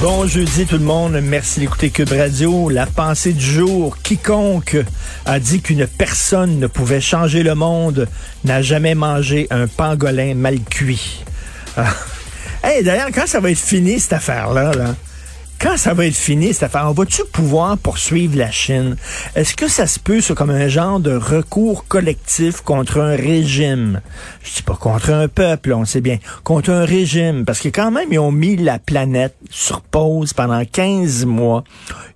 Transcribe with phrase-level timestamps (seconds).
[0.00, 2.68] Bon jeudi tout le monde, merci d'écouter Cube Radio.
[2.68, 4.76] La pensée du jour, quiconque
[5.24, 8.08] a dit qu'une personne ne pouvait changer le monde
[8.44, 11.24] n'a jamais mangé un pangolin mal cuit.
[11.76, 11.94] Ah.
[12.62, 14.94] Hey, d'ailleurs, quand ça va être fini cette affaire-là, là,
[15.64, 18.96] quand ça va être fini, cette affaire, on va-tu pouvoir poursuivre la Chine?
[19.34, 24.02] Est-ce que ça se peut, ça, comme un genre de recours collectif contre un régime?
[24.42, 27.90] Je dis pas contre un peuple, on sait bien, contre un régime, parce que quand
[27.90, 31.64] même, ils ont mis la planète sur pause pendant 15 mois.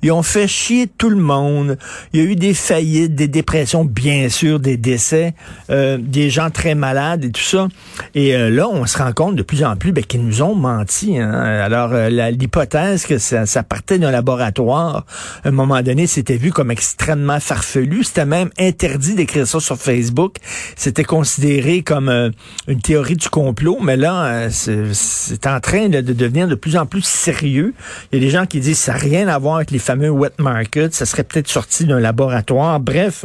[0.02, 1.78] Ils ont fait chier tout le monde.
[2.12, 5.32] Il y a eu des faillites, des dépressions, bien sûr, des décès,
[5.70, 7.68] euh, des gens très malades et tout ça.
[8.14, 10.54] Et euh, là, on se rend compte de plus en plus ben, qu'ils nous ont
[10.54, 11.18] menti.
[11.18, 11.32] Hein.
[11.32, 15.04] Alors, euh, l'hypothèse que ça, ça partait d'un laboratoire,
[15.44, 18.04] à un moment donné, c'était vu comme extrêmement farfelu.
[18.04, 20.36] C'était même interdit d'écrire ça sur Facebook.
[20.76, 22.30] C'était considéré comme euh,
[22.66, 23.78] une théorie du complot.
[23.82, 24.48] Mais là, euh,
[24.92, 27.74] c'est en train de, de devenir de plus en plus sérieux.
[28.12, 30.10] Il y a des gens qui disent ça n'a rien à voir avec les fameux
[30.10, 30.94] wet markets.
[30.94, 32.80] Ça serait peut-être sorti d'un laboratoire.
[32.80, 33.24] Bref,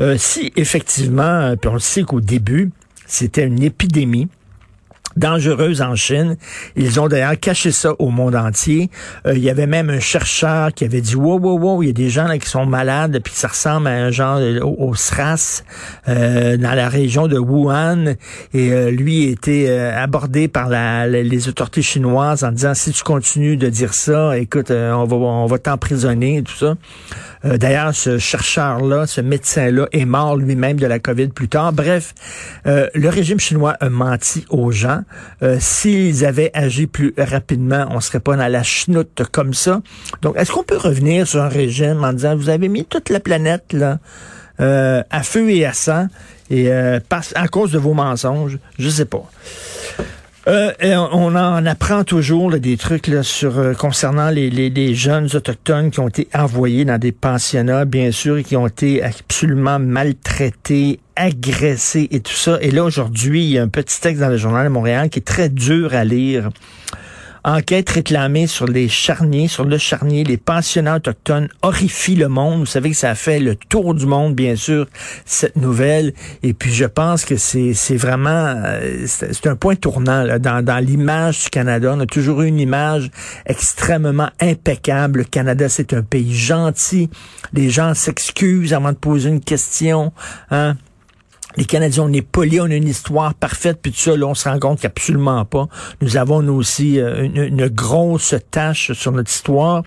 [0.00, 2.70] euh, si effectivement, puis on le sait qu'au début,
[3.06, 4.28] c'était une épidémie
[5.16, 6.36] dangereuse en Chine.
[6.76, 8.90] Ils ont d'ailleurs caché ça au monde entier.
[9.26, 11.90] Euh, il y avait même un chercheur qui avait dit wow wow wow, il y
[11.90, 14.94] a des gens là qui sont malades puis ça ressemble à un genre au, au
[14.94, 15.62] SRAS
[16.08, 18.14] euh, dans la région de Wuhan
[18.52, 22.92] et euh, lui a été euh, abordé par la, les autorités chinoises en disant si
[22.92, 26.74] tu continues de dire ça, écoute, euh, on va on va t'emprisonner et tout ça.
[27.44, 31.72] Euh, D'ailleurs, ce chercheur-là, ce médecin-là, est mort lui-même de la COVID plus tard.
[31.72, 32.14] Bref,
[32.66, 35.02] euh, le régime chinois a menti aux gens.
[35.42, 39.82] Euh, S'ils avaient agi plus rapidement, on serait pas dans la chenoute comme ça.
[40.22, 43.20] Donc, est-ce qu'on peut revenir sur un régime en disant, vous avez mis toute la
[43.20, 43.76] planète
[44.60, 46.08] euh, à feu et à sang
[46.50, 47.00] et euh,
[47.34, 48.58] à cause de vos mensonges?
[48.78, 49.24] Je sais pas.
[50.46, 50.72] Euh,
[51.12, 55.90] on en apprend toujours là, des trucs sur euh, concernant les, les, les jeunes autochtones
[55.90, 61.00] qui ont été envoyés dans des pensionnats, bien sûr, et qui ont été absolument maltraités,
[61.16, 62.58] agressés et tout ça.
[62.60, 65.20] Et là, aujourd'hui, il y a un petit texte dans le journal de Montréal qui
[65.20, 66.50] est très dur à lire.
[67.46, 72.60] Enquête réclamée sur les charniers, sur le charnier, les pensionnats autochtones horrifient le monde.
[72.60, 74.86] Vous savez que ça a fait le tour du monde, bien sûr,
[75.26, 76.14] cette nouvelle.
[76.42, 80.78] Et puis je pense que c'est vraiment euh, c'est un point tournant là, dans, dans
[80.78, 81.92] l'image du Canada.
[81.94, 83.10] On a toujours eu une image
[83.44, 85.18] extrêmement impeccable.
[85.18, 87.10] Le Canada, c'est un pays gentil.
[87.52, 90.12] Les gens s'excusent avant de poser une question.
[90.50, 90.76] Hein?
[91.56, 94.34] Les Canadiens, on est polis, on a une histoire parfaite, puis tout ça, là, on
[94.34, 95.68] se rend compte qu'absolument pas.
[96.00, 99.84] Nous avons, nous aussi, euh, une, grosse tâche sur notre histoire.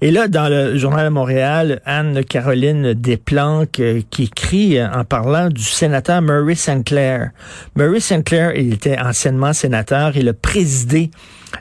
[0.00, 5.48] Et là, dans le Journal de Montréal, Anne-Caroline Desplanques, euh, qui écrit euh, en parlant
[5.48, 7.30] du sénateur Murray Sinclair.
[7.76, 11.10] Murray Sinclair, il était anciennement sénateur, il a présidé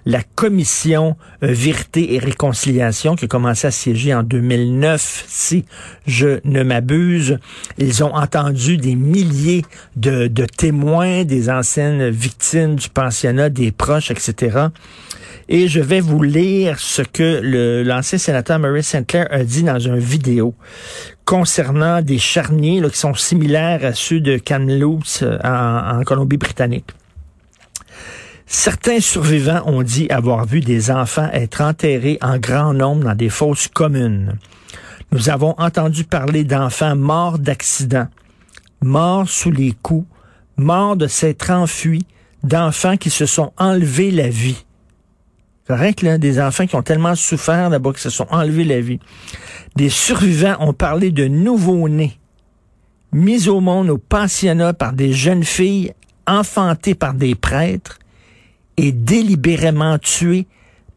[0.05, 5.65] la commission euh, Vérité et Réconciliation qui a commencé à siéger en 2009, si
[6.05, 7.39] je ne m'abuse.
[7.77, 9.63] Ils ont entendu des milliers
[9.95, 14.67] de, témoins, des anciennes victimes du pensionnat, des proches, etc.
[15.49, 19.99] Et je vais vous lire ce que l'ancien sénateur Murray Sinclair a dit dans une
[19.99, 20.55] vidéo
[21.25, 26.87] concernant des charniers là, qui sont similaires à ceux de Kamloops euh, en Colombie-Britannique.
[28.53, 33.29] Certains survivants ont dit avoir vu des enfants être enterrés en grand nombre dans des
[33.29, 34.37] fosses communes.
[35.13, 38.09] Nous avons entendu parler d'enfants morts d'accidents,
[38.81, 40.05] morts sous les coups,
[40.57, 42.05] morts de s'être enfuis,
[42.43, 44.65] d'enfants qui se sont enlevés la vie.
[45.65, 46.17] Correct, là?
[46.17, 48.99] Des enfants qui ont tellement souffert là-bas qu'ils se sont enlevés la vie.
[49.77, 52.19] Des survivants ont parlé de nouveau-nés
[53.13, 55.93] mis au monde au pensionnat par des jeunes filles
[56.27, 57.97] enfantées par des prêtres
[58.77, 60.47] et délibérément tuées,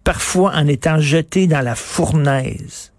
[0.04, 2.92] parfois en étant jetées dans la fournaise.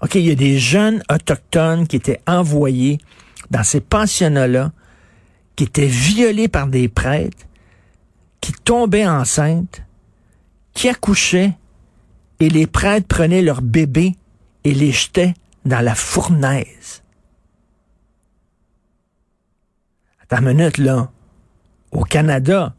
[0.00, 2.98] OK, il y a des jeunes autochtones qui étaient envoyés
[3.50, 4.72] dans ces pensionnats-là,
[5.56, 7.46] qui étaient violés par des prêtres,
[8.40, 9.82] qui tombaient enceintes,
[10.72, 11.52] qui accouchaient,
[12.40, 14.14] et les prêtres prenaient leurs bébés
[14.62, 15.34] et les jetaient
[15.64, 17.02] dans la fournaise.
[20.22, 21.10] Attends une minute, là.
[21.92, 22.74] Au Canada,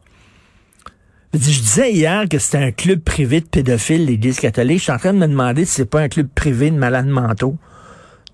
[1.32, 4.78] je disais hier que c'était un club privé de pédophiles, l'Église catholique.
[4.78, 7.06] Je suis en train de me demander si c'est pas un club privé de malades
[7.06, 7.56] mentaux,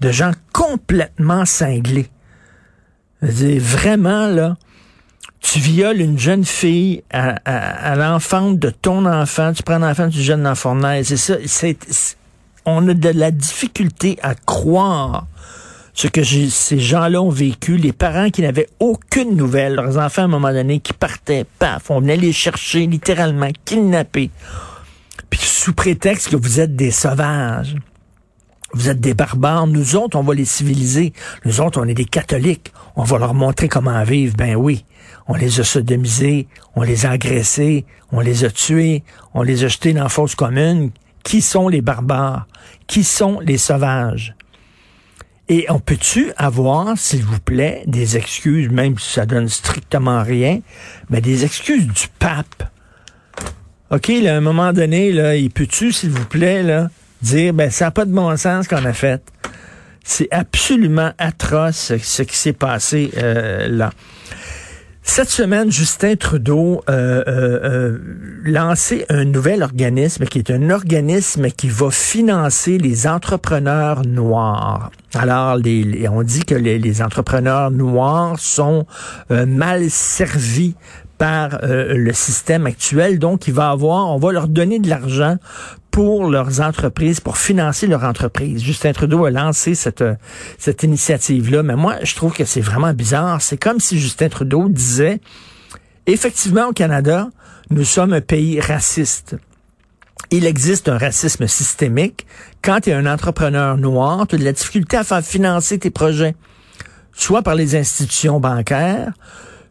[0.00, 2.08] de gens complètement cinglés.
[3.22, 4.56] Je vraiment, là,
[5.40, 10.42] tu violes une jeune fille à, l'enfant de ton enfant, tu prends l'enfant du jeune
[10.42, 11.08] dans la fournaise.
[11.08, 11.78] C'est ça, c'est,
[12.64, 15.26] on a de la difficulté à croire
[15.96, 20.24] ce que ces gens-là ont vécu, les parents qui n'avaient aucune nouvelle, leurs enfants à
[20.26, 24.30] un moment donné qui partaient, paf, on venait les chercher littéralement, kidnappés.
[25.30, 27.74] Puis sous prétexte que vous êtes des sauvages,
[28.74, 31.14] vous êtes des barbares, nous autres, on va les civiliser.
[31.46, 34.36] Nous autres, on est des catholiques, on va leur montrer comment vivre.
[34.36, 34.84] Ben oui,
[35.28, 39.02] on les a sodomisés, on les a agressés, on les a tués,
[39.32, 40.90] on les a jetés dans la fosse commune.
[41.22, 42.46] Qui sont les barbares?
[42.86, 44.34] Qui sont les sauvages?
[45.48, 50.60] Et on peut-tu avoir, s'il vous plaît, des excuses, même si ça donne strictement rien,
[51.08, 52.68] mais des excuses du pape?
[53.90, 56.90] OK, là, à un moment donné, là, il peut-tu, s'il vous plaît, là,
[57.22, 59.22] dire, ben, ça n'a pas de bon sens qu'on a fait.
[60.02, 63.92] C'est absolument atroce ce qui s'est passé euh, là.
[65.08, 67.98] Cette semaine, Justin Trudeau euh, euh, euh,
[68.44, 74.90] lancé un nouvel organisme qui est un organisme qui va financer les entrepreneurs noirs.
[75.14, 75.58] Alors,
[76.10, 78.84] on dit que les, les entrepreneurs noirs sont
[79.30, 80.74] euh, mal servis
[81.18, 83.18] par euh, le système actuel.
[83.18, 85.36] Donc, il va avoir, on va leur donner de l'argent
[85.90, 88.62] pour leurs entreprises, pour financer leur entreprise.
[88.62, 90.14] Justin Trudeau a lancé cette, euh,
[90.58, 91.62] cette initiative-là.
[91.62, 93.40] Mais moi, je trouve que c'est vraiment bizarre.
[93.40, 95.20] C'est comme si Justin Trudeau disait,
[96.06, 97.28] effectivement, au Canada,
[97.70, 99.36] nous sommes un pays raciste.
[100.30, 102.26] Il existe un racisme systémique.
[102.62, 105.90] Quand tu es un entrepreneur noir, tu as de la difficulté à faire financer tes
[105.90, 106.34] projets,
[107.12, 109.12] soit par les institutions bancaires,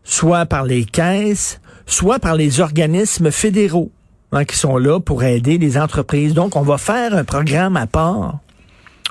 [0.06, 3.92] soit par les caisses, soit par les organismes fédéraux
[4.32, 6.34] hein, qui sont là pour aider les entreprises.
[6.34, 8.40] Donc, on va faire un programme à part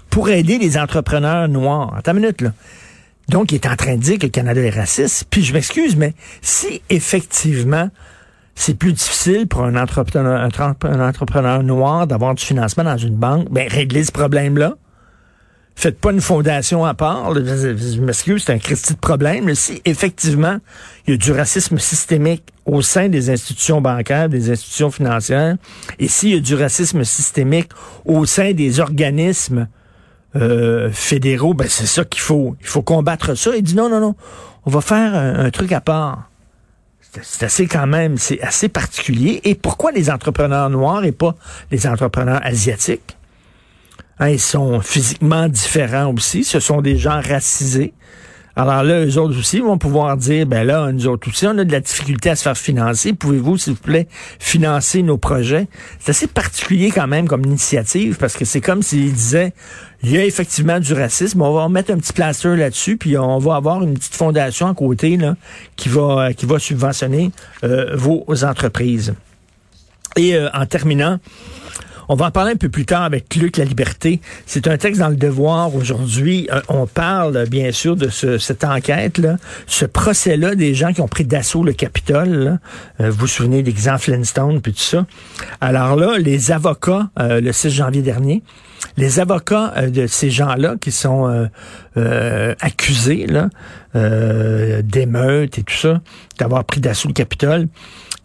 [0.08, 1.94] pour aider les entrepreneurs noirs.
[1.94, 2.52] Attends une minute, là.
[3.28, 5.26] Donc, il est en train de dire que le Canada est raciste.
[5.30, 7.90] Puis, je m'excuse, mais si effectivement
[8.54, 10.48] c'est plus difficile pour un entrepreneur,
[10.82, 14.76] un entrepreneur noir d'avoir du financement dans une banque, ben régler ce problème-là.
[15.76, 17.34] Faites pas une fondation à part.
[17.34, 19.54] Je m'excuse, c'est un Christi de problème.
[19.54, 20.58] si effectivement
[21.06, 25.56] il y a du racisme systémique au sein des institutions bancaires, des institutions financières,
[25.98, 27.70] et s'il y a du racisme systémique
[28.04, 29.68] au sein des organismes
[30.36, 32.56] euh, fédéraux, ben c'est ça qu'il faut.
[32.60, 33.50] Il faut combattre ça.
[33.56, 34.14] Il dit non, non, non,
[34.64, 36.30] on va faire un truc à part.
[37.22, 39.40] C'est assez quand même, c'est assez particulier.
[39.44, 41.34] Et pourquoi les entrepreneurs noirs et pas
[41.70, 43.16] les entrepreneurs asiatiques?
[44.20, 46.44] Hein, ils sont physiquement différents aussi.
[46.44, 47.92] Ce sont des gens racisés.
[48.56, 51.64] Alors là, eux autres aussi vont pouvoir dire, ben là, nous autres aussi, on a
[51.64, 53.12] de la difficulté à se faire financer.
[53.12, 54.06] Pouvez-vous, s'il vous plaît,
[54.38, 55.66] financer nos projets?
[55.98, 59.52] C'est assez particulier quand même comme initiative parce que c'est comme s'ils disaient,
[60.04, 63.38] il y a effectivement du racisme, on va mettre un petit plaster là-dessus, puis on
[63.38, 65.34] va avoir une petite fondation à côté là,
[65.74, 67.32] qui va qui va subventionner
[67.64, 69.14] euh, vos entreprises.
[70.16, 71.18] Et euh, en terminant,
[72.08, 74.20] on va en parler un peu plus tard avec Luc La Liberté.
[74.46, 76.48] C'est un texte dans le Devoir aujourd'hui.
[76.52, 81.24] Euh, on parle bien sûr de cette enquête-là, ce procès-là des gens qui ont pris
[81.24, 82.58] d'assaut le Capitole.
[83.00, 85.06] Euh, vous vous souvenez d'exemple Flintstone puis tout ça.
[85.60, 88.42] Alors là, les avocats, euh, le 6 janvier dernier,
[88.96, 91.48] les avocats de ces gens-là qui sont
[92.60, 93.48] accusés là,
[94.82, 96.00] d'émeutes et tout ça,
[96.38, 97.68] d'avoir pris d'assaut le Capitole,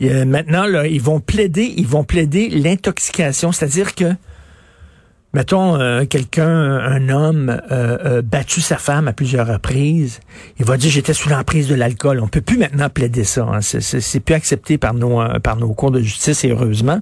[0.01, 4.13] maintenant, là, ils vont plaider, ils vont plaider l'intoxication, c'est-à-dire que
[5.32, 10.22] Mettons, euh, quelqu'un, un homme, euh, euh, battu sa femme à plusieurs reprises,
[10.58, 12.20] il va dire j'étais sous l'emprise de l'alcool.
[12.20, 13.44] On peut plus maintenant plaider ça.
[13.44, 13.62] Hein.
[13.62, 17.00] C'est plus accepté par nos par nos cours de justice et heureusement.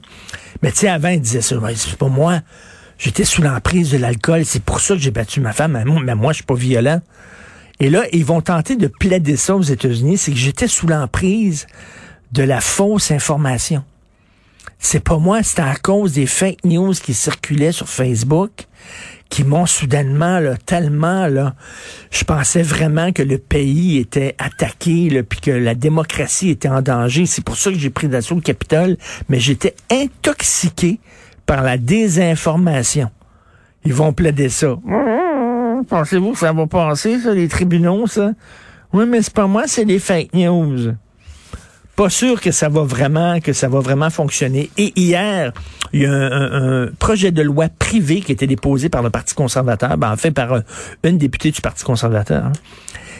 [0.61, 1.55] Mais tu sais, avant il disait ça.
[1.75, 2.41] C'est pas moi.
[2.97, 4.45] J'étais sous l'emprise de l'alcool.
[4.45, 5.81] C'est pour ça que j'ai battu ma femme.
[6.03, 7.01] Mais moi, je suis pas violent.
[7.79, 10.17] Et là, ils vont tenter de plaider ça aux États-Unis.
[10.17, 11.67] C'est que j'étais sous l'emprise
[12.31, 13.83] de la fausse information.
[14.79, 18.67] C'est pas moi, c'est à cause des fake news qui circulaient sur Facebook
[19.29, 21.55] qui m'ont soudainement, tellement, là,
[22.11, 26.81] je pensais vraiment que le pays était attaqué, là, puis que la démocratie était en
[26.81, 27.25] danger.
[27.25, 28.97] C'est pour ça que j'ai pris d'assaut le Capitole,
[29.29, 30.99] mais j'étais intoxiqué
[31.47, 33.09] par la désinformation.
[33.83, 34.75] Ils vont plaider ça.
[35.89, 38.33] Pensez-vous que ça va passer, ça, les tribunaux, ça?
[38.93, 40.93] Oui, mais c'est pas moi, c'est des fake news
[41.97, 44.69] pas sûr que ça va vraiment, que ça va vraiment fonctionner.
[44.77, 45.51] Et hier,
[45.93, 49.33] il y a un, projet de loi privé qui a été déposé par le Parti
[49.33, 50.59] conservateur, ben, en fait par euh,
[51.03, 52.45] une députée du Parti conservateur.
[52.45, 52.51] Hein,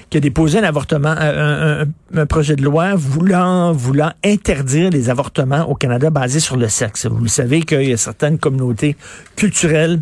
[0.10, 5.68] qui a déposé un avortement, un, un, projet de loi voulant, voulant interdire les avortements
[5.68, 7.08] au Canada basés sur le sexe.
[7.08, 8.96] Vous le savez qu'il y a certaines communautés
[9.36, 10.00] culturelles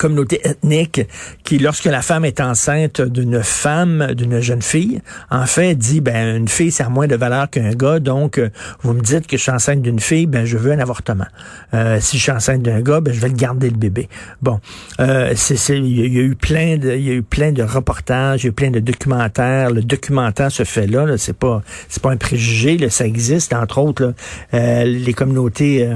[0.00, 1.02] communauté ethnique
[1.44, 6.36] qui, lorsque la femme est enceinte d'une femme, d'une jeune fille, en fait, dit, ben,
[6.36, 8.48] une fille, ça a moins de valeur qu'un gars, donc, euh,
[8.80, 11.26] vous me dites que je suis enceinte d'une fille, ben, je veux un avortement.
[11.74, 14.08] Euh, si je suis enceinte d'un gars, ben, je vais le garder le bébé.
[14.40, 14.58] Bon,
[15.00, 18.42] euh, c'est, il y, a eu plein de, il y a eu plein de reportages,
[18.42, 19.70] il y a eu plein de documentaires.
[19.70, 23.52] Le documentaire se fait là, là c'est pas, c'est pas un préjugé, là, ça existe,
[23.52, 24.14] entre autres,
[24.52, 25.86] là, les communautés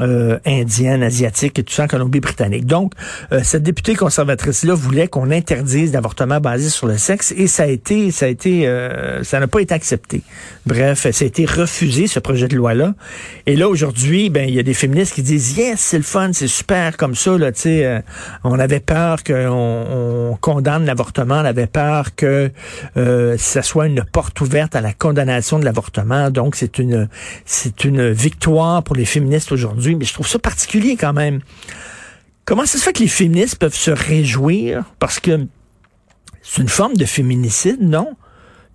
[0.00, 2.66] euh, indienne, asiatique et tout ça en Colombie-Britannique.
[2.66, 2.92] Donc,
[3.32, 7.66] euh, cette députée conservatrice-là voulait qu'on interdise l'avortement basé sur le sexe et ça a
[7.66, 10.22] été, ça a été, euh, ça n'a pas été accepté.
[10.66, 12.94] Bref, ça a été refusé ce projet de loi-là.
[13.46, 16.30] Et là aujourd'hui, ben il y a des féministes qui disent yes, c'est le fun,
[16.32, 17.50] c'est super comme ça là.
[17.50, 18.00] Tu sais, euh,
[18.44, 19.86] on avait peur qu'on
[20.30, 22.52] on condamne l'avortement, on avait peur que
[22.94, 26.30] ça soit une porte ouverte à la condamnation de l'avortement.
[26.30, 27.08] Donc c'est une,
[27.44, 31.40] c'est une victoire pour les féministes aujourd'hui mais je trouve ça particulier quand même.
[32.44, 35.46] Comment ça se fait que les féministes peuvent se réjouir parce que
[36.42, 38.16] c'est une forme de féminicide, non?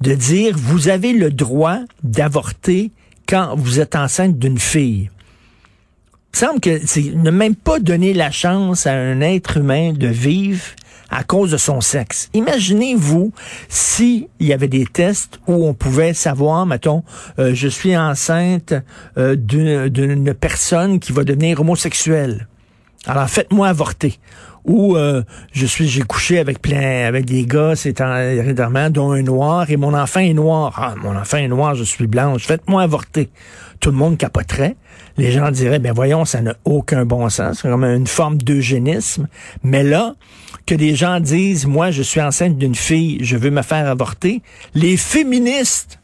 [0.02, 2.92] De dire vous avez le droit d'avorter
[3.28, 5.10] quand vous êtes enceinte d'une fille.
[6.34, 10.08] Il semble que c'est ne même pas donner la chance à un être humain de
[10.08, 10.64] vivre
[11.14, 12.30] à cause de son sexe.
[12.34, 13.32] Imaginez-vous
[13.70, 17.04] s'il y avait des tests où on pouvait savoir, mettons,
[17.40, 18.74] euh, je suis enceinte
[19.18, 22.48] euh, d'une personne qui va devenir homosexuelle.
[23.06, 24.20] Alors faites-moi avorter.
[24.66, 28.02] Ou euh, je suis j'ai couché avec plein avec des gars, c'est
[28.92, 30.74] dont un noir et mon enfant est noir.
[30.78, 32.46] Ah, mon enfant est noir, je suis blanche.
[32.46, 33.30] Faites-moi avorter.
[33.82, 34.78] Tout le monde capoterait.
[35.18, 39.28] Les gens diraient ben voyons, ça n'a aucun bon sens, c'est comme une forme d'eugénisme.
[39.64, 40.16] Mais là,
[40.66, 44.42] que des gens disent moi je suis enceinte d'une fille, je veux me faire avorter,
[44.74, 46.00] les féministes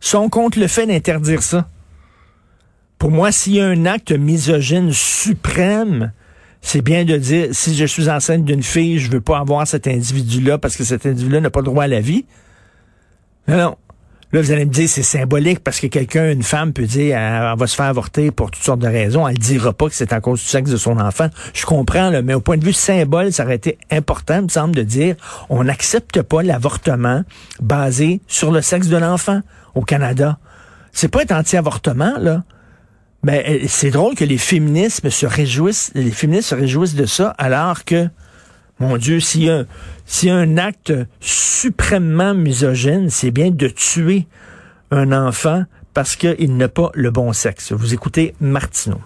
[0.00, 1.68] sont contre le fait d'interdire ça.
[2.98, 6.12] Pour moi, s'il y a un acte misogyne suprême,
[6.60, 9.86] c'est bien de dire, si je suis enceinte d'une fille, je veux pas avoir cet
[9.86, 12.26] individu-là parce que cet individu-là n'a pas le droit à la vie.
[13.46, 13.76] Non, non.
[14.30, 17.56] Là, vous allez me dire, c'est symbolique parce que quelqu'un, une femme peut dire, elle,
[17.56, 19.26] va se faire avorter pour toutes sortes de raisons.
[19.26, 21.28] Elle dira pas que c'est à cause du sexe de son enfant.
[21.54, 24.74] Je comprends, là, mais au point de vue symbole, ça aurait été important, me semble,
[24.74, 25.16] de dire,
[25.48, 27.24] on n'accepte pas l'avortement
[27.60, 29.40] basé sur le sexe de l'enfant
[29.74, 30.38] au Canada.
[30.92, 32.44] C'est pas être anti-avortement, là.
[33.24, 37.34] Ben, euh, c'est drôle que les féministes se réjouissent, les féministes se réjouissent de ça,
[37.38, 38.08] alors que,
[38.78, 39.64] mon Dieu, s'il y a,
[40.36, 44.26] un acte suprêmement misogyne, c'est bien de tuer
[44.90, 47.72] un enfant parce qu'il n'a pas le bon sexe.
[47.72, 49.00] Vous écoutez Martineau.